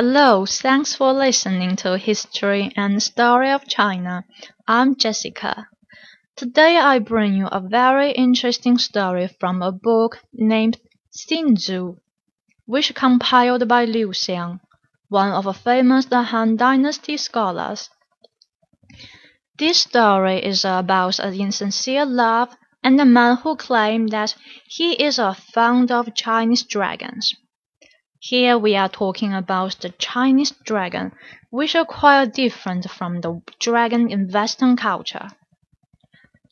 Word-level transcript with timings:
Hello, 0.00 0.46
thanks 0.46 0.94
for 0.94 1.12
listening 1.12 1.74
to 1.74 1.98
History 1.98 2.72
and 2.76 3.02
Story 3.02 3.50
of 3.50 3.66
China. 3.66 4.24
I'm 4.64 4.94
Jessica. 4.94 5.66
Today 6.36 6.76
I 6.76 7.00
bring 7.00 7.34
you 7.34 7.48
a 7.48 7.58
very 7.58 8.12
interesting 8.12 8.78
story 8.78 9.28
from 9.40 9.60
a 9.60 9.72
book 9.72 10.20
named 10.32 10.78
Xin 11.10 11.56
Xu, 11.56 11.96
which 12.64 12.94
compiled 12.94 13.66
by 13.66 13.86
Liu 13.86 14.10
Xiang, 14.10 14.60
one 15.08 15.32
of 15.32 15.46
the 15.46 15.52
famous 15.52 16.06
Han 16.12 16.54
Dynasty 16.54 17.16
scholars. 17.16 17.90
This 19.58 19.78
story 19.78 20.38
is 20.44 20.64
about 20.64 21.18
an 21.18 21.34
insincere 21.34 22.06
love 22.06 22.56
and 22.84 23.00
a 23.00 23.04
man 23.04 23.38
who 23.38 23.56
claimed 23.56 24.10
that 24.10 24.36
he 24.68 24.92
is 24.92 25.18
a 25.18 25.34
fond 25.34 25.90
of 25.90 26.14
Chinese 26.14 26.62
dragons. 26.62 27.34
Here 28.20 28.58
we 28.58 28.74
are 28.74 28.88
talking 28.88 29.32
about 29.32 29.78
the 29.80 29.90
Chinese 29.90 30.50
dragon, 30.64 31.12
which 31.50 31.76
are 31.76 31.84
quite 31.84 32.34
different 32.34 32.90
from 32.90 33.20
the 33.20 33.40
dragon 33.60 34.10
in 34.10 34.28
Western 34.28 34.76
culture. 34.76 35.28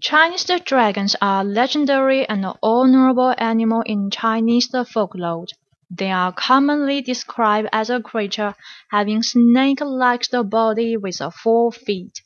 Chinese 0.00 0.50
dragons 0.64 1.14
are 1.22 1.44
legendary 1.44 2.28
and 2.28 2.44
honorable 2.64 3.32
animal 3.38 3.82
in 3.86 4.10
Chinese 4.10 4.74
folklore. 4.88 5.46
They 5.88 6.10
are 6.10 6.32
commonly 6.32 7.00
described 7.00 7.68
as 7.72 7.90
a 7.90 8.00
creature 8.00 8.56
having 8.90 9.22
snake-like 9.22 10.24
body 10.44 10.96
with 10.96 11.20
four 11.44 11.70
feet. 11.70 12.22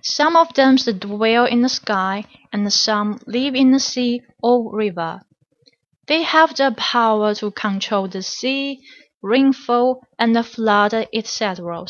Some 0.00 0.36
of 0.36 0.54
them 0.54 0.76
dwell 0.76 1.44
in 1.44 1.62
the 1.62 1.68
sky, 1.68 2.24
and 2.52 2.72
some 2.72 3.18
live 3.26 3.56
in 3.56 3.72
the 3.72 3.80
sea 3.80 4.22
or 4.40 4.72
river. 4.76 5.22
They 6.10 6.22
have 6.22 6.56
the 6.56 6.74
power 6.76 7.36
to 7.36 7.52
control 7.52 8.08
the 8.08 8.22
sea, 8.22 8.82
rainfall, 9.22 10.02
and 10.18 10.34
the 10.34 10.42
flood, 10.42 10.92
etc. 10.92 11.86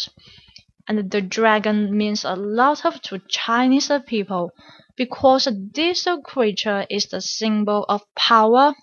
And 0.86 1.10
the 1.10 1.22
dragon 1.22 1.96
means 1.96 2.26
a 2.26 2.34
lot 2.34 2.82
to 3.04 3.22
Chinese 3.30 3.90
people 4.06 4.50
because 4.94 5.48
this 5.72 6.06
creature 6.22 6.84
is 6.90 7.06
the 7.06 7.22
symbol 7.22 7.86
of 7.88 8.02
power, 8.14 8.74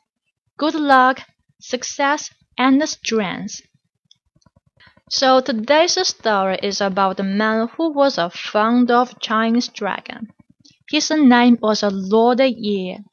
good 0.57 0.73
luck, 0.73 1.21
success, 1.61 2.31
and 2.57 2.89
strength. 2.89 3.61
So 5.11 5.39
today's 5.41 5.99
story 6.07 6.57
is 6.63 6.81
about 6.81 7.19
a 7.19 7.23
man 7.23 7.67
who 7.77 7.93
was 7.93 8.17
a 8.17 8.31
fond 8.31 8.89
of 8.89 9.19
Chinese 9.19 9.67
dragon. 9.67 10.29
His 10.89 11.11
name 11.11 11.59
was 11.61 11.83
Lord 11.83 12.39
Ye. 12.39 13.03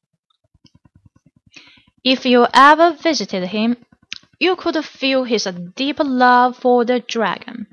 If 2.05 2.27
you 2.27 2.47
ever 2.53 2.93
visited 2.93 3.47
him, 3.47 3.79
you 4.39 4.57
could 4.57 4.85
feel 4.85 5.25
his 5.25 5.49
deep 5.75 5.99
love 6.01 6.59
for 6.59 6.85
the 6.85 7.01
dragon. 7.01 7.67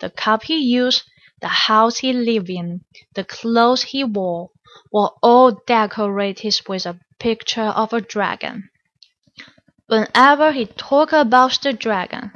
The 0.00 0.08
cup 0.08 0.44
he 0.44 0.56
used, 0.56 1.02
the 1.42 1.48
house 1.48 1.98
he 1.98 2.14
lived 2.14 2.48
in, 2.48 2.80
the 3.14 3.24
clothes 3.24 3.82
he 3.82 4.02
wore, 4.02 4.50
were 4.90 5.10
all 5.22 5.50
decorated 5.66 6.58
with 6.66 6.86
a 6.86 6.98
picture 7.18 7.60
of 7.82 7.92
a 7.92 8.00
dragon. 8.00 8.70
Whenever 9.88 10.52
he 10.52 10.64
talked 10.64 11.12
about 11.12 11.60
the 11.62 11.74
dragon, 11.74 12.32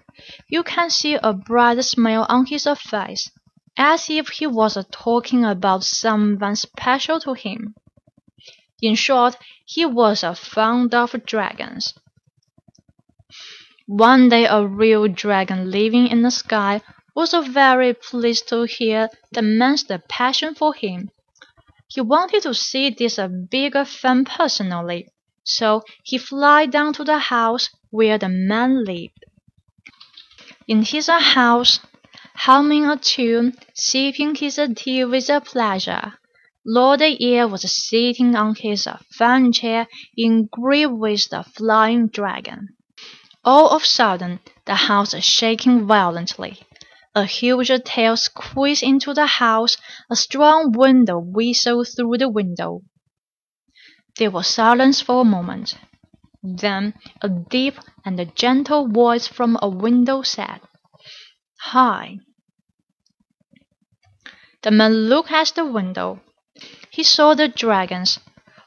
you 0.46 0.62
can 0.62 0.90
see 0.90 1.14
a 1.14 1.32
bright 1.32 1.82
smile 1.82 2.26
on 2.28 2.44
his 2.44 2.68
face, 2.76 3.30
as 3.78 4.10
if 4.10 4.28
he 4.28 4.46
was 4.46 4.76
talking 4.90 5.46
about 5.46 5.84
someone 5.84 6.54
special 6.54 7.18
to 7.20 7.32
him. 7.32 7.74
In 8.82 8.94
short, 8.94 9.36
he 9.64 9.84
was 9.84 10.22
a 10.22 10.34
fond 10.34 10.94
of 10.94 11.14
dragons. 11.26 11.94
One 13.86 14.28
day 14.28 14.46
a 14.46 14.64
real 14.64 15.08
dragon 15.08 15.70
living 15.70 16.06
in 16.06 16.22
the 16.22 16.30
sky 16.30 16.80
was 17.14 17.34
very 17.34 17.92
pleased 17.92 18.48
to 18.48 18.62
hear 18.62 19.08
the 19.32 19.42
man's 19.42 19.84
passion 20.08 20.54
for 20.54 20.72
him. 20.74 21.10
He 21.88 22.00
wanted 22.00 22.42
to 22.44 22.54
see 22.54 22.90
this 22.90 23.18
big 23.50 23.74
fan 23.86 24.24
personally, 24.24 25.08
so 25.42 25.82
he 26.04 26.18
flew 26.18 26.68
down 26.68 26.92
to 26.94 27.04
the 27.04 27.18
house 27.18 27.68
where 27.90 28.16
the 28.16 28.28
man 28.28 28.84
lived. 28.84 29.24
In 30.68 30.82
his 30.82 31.08
house, 31.08 31.80
humming 32.36 32.86
a 32.86 32.96
tune, 32.96 33.56
sipping 33.74 34.36
his 34.36 34.60
tea 34.76 35.04
with 35.04 35.28
a 35.28 35.40
pleasure. 35.40 36.19
Lord 36.66 37.00
Ye 37.00 37.42
was 37.44 37.62
sitting 37.88 38.36
on 38.36 38.54
his 38.54 38.86
fan 39.12 39.50
chair 39.52 39.88
engraved 40.16 40.92
with 40.92 41.30
the 41.30 41.42
flying 41.42 42.08
dragon. 42.08 42.68
All 43.42 43.70
of 43.70 43.82
a 43.82 43.86
sudden 43.86 44.40
the 44.66 44.74
house 44.74 45.14
is 45.14 45.24
shaking 45.24 45.86
violently. 45.86 46.60
A 47.14 47.24
huge 47.24 47.70
tail 47.84 48.16
squeezed 48.16 48.82
into 48.82 49.14
the 49.14 49.26
house, 49.26 49.78
a 50.10 50.16
strong 50.16 50.72
wind 50.72 51.08
whistled 51.10 51.88
through 51.96 52.18
the 52.18 52.28
window. 52.28 52.82
There 54.18 54.30
was 54.30 54.46
silence 54.46 55.00
for 55.00 55.22
a 55.22 55.24
moment. 55.24 55.78
Then 56.42 56.94
a 57.22 57.28
deep 57.28 57.78
and 58.04 58.36
gentle 58.36 58.86
voice 58.86 59.26
from 59.26 59.58
a 59.62 59.68
window 59.68 60.22
said, 60.22 60.60
Hi. 61.60 62.18
The 64.62 64.70
man 64.70 65.08
looked 65.08 65.32
at 65.32 65.52
the 65.56 65.64
window. 65.64 66.20
He 66.92 67.04
saw 67.04 67.34
the 67.34 67.46
dragons, 67.46 68.18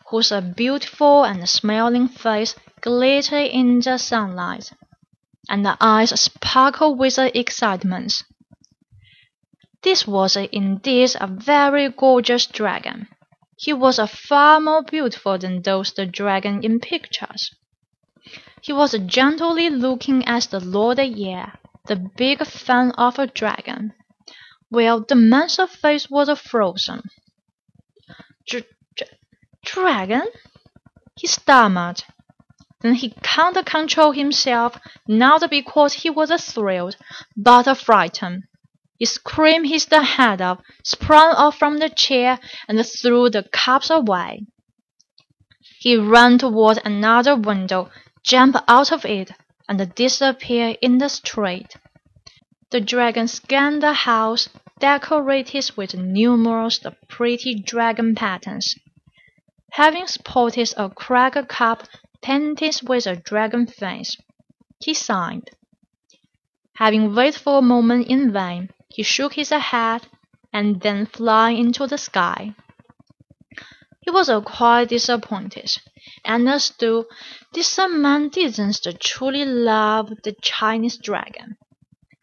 whose 0.08 0.32
beautiful 0.56 1.26
and 1.26 1.48
smiling 1.50 2.08
face 2.08 2.56
glittered 2.80 3.52
in 3.52 3.82
the 3.82 3.98
sunlight, 3.98 4.72
and 5.50 5.66
the 5.66 5.76
eyes 5.82 6.18
sparkled 6.20 6.98
with 6.98 7.20
excitement. 7.20 8.24
This 9.82 10.08
was 10.08 10.38
indeed 10.38 11.12
a 11.20 11.28
very 11.28 11.90
gorgeous 11.90 12.46
dragon. 12.46 13.10
He 13.58 13.74
was 13.74 14.00
far 14.10 14.62
more 14.62 14.84
beautiful 14.84 15.38
than 15.38 15.62
those 15.62 15.92
the 15.92 16.06
dragon 16.06 16.64
in 16.64 16.80
pictures. 16.80 17.54
He 18.62 18.72
was 18.72 18.98
gently 19.06 19.70
looking 19.70 20.26
at 20.26 20.44
the 20.44 20.62
Lord 20.62 21.00
Ye, 21.00 21.44
the 21.88 21.98
big 22.16 22.46
fan 22.48 22.92
of 22.92 23.20
a 23.20 23.28
dragon, 23.28 23.94
while 24.70 25.02
the 25.02 25.16
man's 25.16 25.60
face 25.82 26.10
was 26.10 26.30
frozen. 26.40 27.02
Dragon? 29.64 30.28
he 31.16 31.28
stammered. 31.28 32.04
Then 32.82 32.96
he 32.96 33.12
can't 33.24 33.66
control 33.66 34.12
himself, 34.12 34.78
not 35.08 35.50
because 35.50 35.94
he 35.94 36.10
was 36.10 36.30
thrilled, 36.44 36.98
but 37.38 37.74
frightened. 37.78 38.44
He 38.98 39.06
screamed 39.06 39.68
his 39.68 39.86
head 39.86 40.42
off, 40.42 40.60
sprang 40.84 41.36
off 41.36 41.58
from 41.58 41.78
the 41.78 41.90
chair, 41.90 42.40
and 42.68 42.86
threw 42.86 43.30
the 43.30 43.44
cups 43.44 43.90
away. 43.90 44.46
He 45.80 45.96
ran 45.96 46.38
toward 46.38 46.80
another 46.86 47.36
window, 47.36 47.90
jumped 48.24 48.60
out 48.68 48.92
of 48.92 49.06
it, 49.06 49.32
and 49.68 49.96
disappeared 49.96 50.78
in 50.82 50.98
the 50.98 51.10
street. 51.10 51.76
The 52.72 52.82
dragon 52.82 53.28
scanned 53.28 53.84
the 53.84 53.94
house, 53.94 54.50
decorated 54.80 55.72
with 55.76 55.94
numerous 55.94 56.80
pretty 57.08 57.56
dragon 57.56 58.16
patterns. 58.16 58.76
Having 59.72 60.08
spotted 60.08 60.74
a 60.78 60.90
cracked 60.90 61.48
cup 61.48 61.88
painted 62.22 62.82
with 62.84 63.08
a 63.08 63.16
dragon 63.16 63.68
face, 63.68 64.18
he 64.80 64.94
sighed. 64.94 65.50
Having 66.76 67.16
waited 67.16 67.42
for 67.42 67.60
a 67.60 67.62
moment 67.62 68.08
in 68.08 68.32
vain, 68.32 68.70
he 68.90 69.04
shook 69.04 69.34
his 69.34 69.50
head 69.50 70.08
and 70.52 70.82
then 70.82 71.06
flew 71.06 71.48
into 71.48 71.88
the 71.88 71.98
sky. 71.98 72.54
He 74.02 74.12
was 74.12 74.30
quite 74.46 74.90
disappointed, 74.90 75.72
and 76.26 76.48
understood 76.48 77.06
this 77.54 77.78
man 77.78 78.30
didn't 78.30 78.86
truly 79.00 79.46
love 79.46 80.10
the 80.24 80.36
Chinese 80.42 80.98
dragon. 80.98 81.58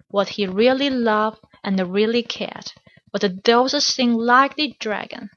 What 0.08 0.28
he 0.28 0.46
really 0.46 0.90
loved 0.90 1.38
and 1.62 1.78
the 1.78 1.86
really 1.86 2.22
cared 2.22 2.72
was 3.12 3.24
those 3.44 3.94
things 3.94 4.16
like 4.16 4.56
the 4.56 4.74
dragon, 4.78 5.30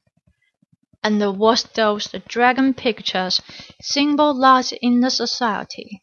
and 1.02 1.20
what 1.38 1.66
those 1.74 2.06
the 2.06 2.20
dragon 2.20 2.74
pictures 2.74 3.40
symbolized 3.80 4.74
in 4.80 5.00
the 5.00 5.10
society. 5.10 6.00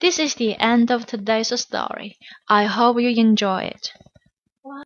This 0.00 0.18
is 0.18 0.34
the 0.34 0.56
end 0.56 0.90
of 0.90 1.06
today's 1.06 1.58
story. 1.60 2.18
I 2.48 2.64
hope 2.64 3.00
you 3.00 3.10
enjoy 3.10 3.62
it. 3.62 3.92